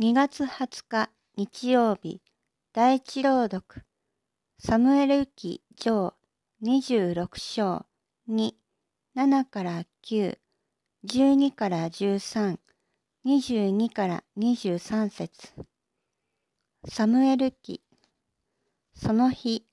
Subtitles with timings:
[0.00, 2.22] 2月20日日曜日
[2.72, 3.84] 第一朗読。
[4.58, 6.14] サムエル記上
[6.62, 7.84] 26章
[8.26, 8.54] 2、
[9.14, 10.38] 7から9、
[11.06, 12.58] 12から13、
[13.26, 15.52] 22から23節。
[16.88, 17.82] サムエル記。
[18.94, 19.66] その日、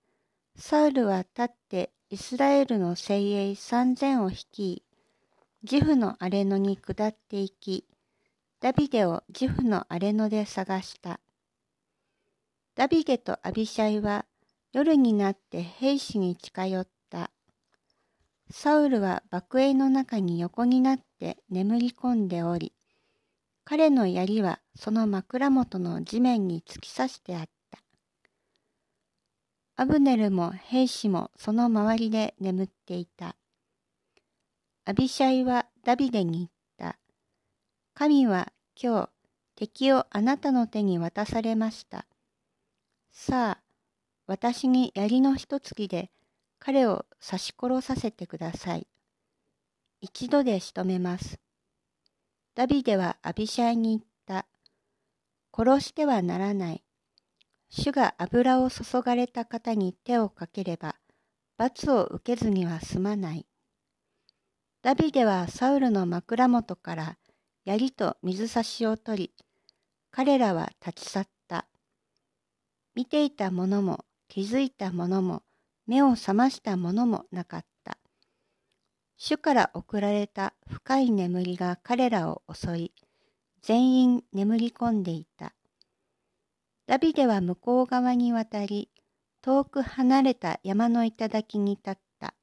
[0.58, 4.84] サウルは立ってイスラエルの精鋭三千を率い、
[5.64, 7.89] ジフの荒れ野に下っていき、
[8.62, 11.22] ダビデをジフの荒れ野で探した。
[12.76, 14.26] ダビデとアビシャイは
[14.74, 17.32] 夜になって兵士に近寄った。
[18.52, 22.74] サウルは爆営の中に横になって眠り込んでおり、
[23.64, 27.80] 彼の槍はその枕元の地面に突き刺してあった。
[29.78, 33.38] アブネルも兵士もその周りで眠っていた。
[34.84, 36.59] アビシャイはダビデに言った。
[38.00, 39.10] 神は今日
[39.58, 42.06] 敵をあなたの手に渡されました。
[43.12, 43.64] さあ、
[44.26, 46.10] 私に槍の一突きで
[46.60, 48.88] 彼を刺し殺させてください。
[50.00, 51.42] 一度で仕留めます。
[52.56, 54.48] ダビデはアビシャイに言った。
[55.54, 56.84] 殺してはならない。
[57.70, 60.96] 主が油を注がれた方に手をかければ、
[61.58, 63.46] 罰を受けずには済まない。
[64.84, 67.19] ダビデはサウルの枕元から
[67.70, 69.46] 槍と水差しを取り、
[70.10, 71.68] 彼らは立ち去った。
[72.96, 75.44] 見ていた者も気づいた者も
[75.86, 78.00] 目を覚ました者もなかった。
[79.18, 82.92] 主から送られた深い眠りが彼らを襲い、
[83.62, 85.54] 全員眠り込んでいた。
[86.88, 88.90] ダビデは向こう側に渡り、
[89.44, 92.34] 遠く離れた山の頂に立った。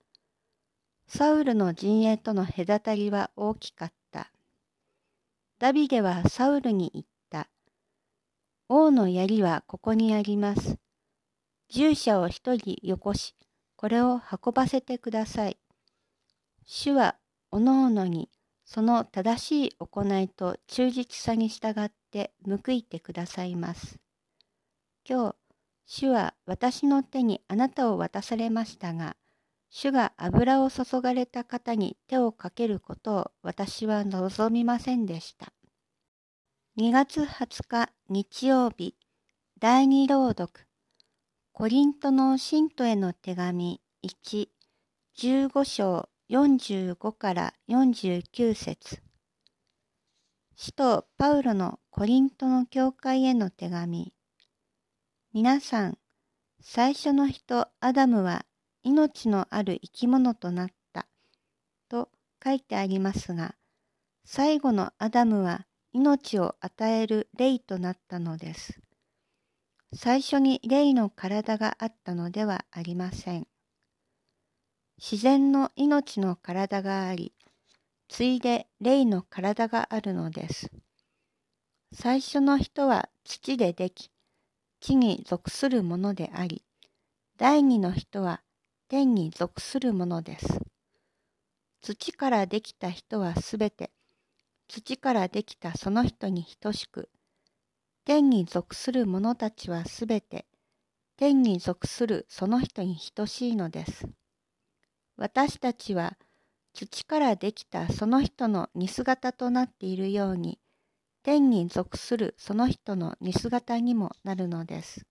[1.08, 4.05] サウルの陣営との隔たりは大きかった。
[5.58, 7.48] ダビデはサウルに言った。
[8.68, 10.76] 王の槍はここにあります。
[11.70, 13.34] 従者を一人よこし、
[13.74, 15.56] これを運ばせてください。
[16.66, 17.16] 主は
[17.50, 18.28] おのおのに
[18.66, 23.98] その正しい行いと忠実さに従って報いてくださいます。
[25.08, 25.36] 今日、
[25.86, 29.16] 主は私の手にあなたを渡されましたが、
[29.70, 35.52] 主が油を注がれた方に手をかけることを私は望みませんでした。
[36.78, 38.94] 2月20日日曜日
[39.58, 40.66] 第二朗読。
[41.52, 44.48] コリントの信徒への手紙1、
[45.18, 49.02] 15章45から49節。
[50.54, 54.12] 使徒パウロのコリントの教会への手紙。
[55.32, 55.98] 皆さん、
[56.60, 58.44] 最初の人アダムは
[58.86, 61.08] 命のある生き物となった
[61.88, 62.08] と
[62.42, 63.56] 書いてありますが、
[64.24, 68.78] 最後のアダムは命を与える霊となったのです。
[69.92, 73.48] 最初に霊の体があったのではありません。
[74.98, 77.32] 自然の命の体があり、
[78.06, 80.70] ついで霊の体があるのです。
[81.92, 84.12] 最初の人は土ででき、
[84.78, 86.62] 地に属するものであり、
[87.36, 88.42] 第二の人は
[88.88, 90.60] 天に属するものです。
[91.82, 93.90] 土からできた人はすべて、
[94.68, 97.08] 土からできたその人に等しく、
[98.04, 100.46] 天に属する者たちはすべて
[101.16, 104.06] 天に属するその人に等しいのです。
[105.16, 106.16] 私たちは
[106.72, 110.60] 土からできたその人の似姿となっているように
[111.24, 115.06] 天に属するその人の似姿にもなるのです。